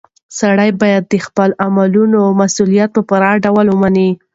سړی 0.39 0.69
باید 0.81 1.03
د 1.07 1.13
خپلو 1.25 1.53
اعمالو 1.65 2.23
مسؤلیت 2.41 2.89
په 2.93 3.01
پوره 3.09 3.31
ډول 3.45 3.65
ومني. 3.69 4.09